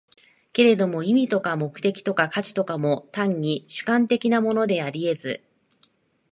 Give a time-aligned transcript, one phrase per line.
[0.51, 5.43] けれども意味とか目的とか価値とかも、単に主観的なものであり得ず、